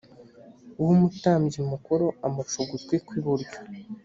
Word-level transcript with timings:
w 0.83 0.85
umutambyi 0.95 1.59
mukuru 1.71 2.05
amuca 2.25 2.55
ugutwi 2.63 2.95
kw 3.05 3.11
iburyo 3.19 3.57